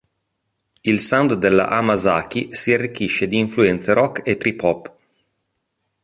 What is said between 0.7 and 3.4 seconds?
Il sound della Hamasaki si arricchisce di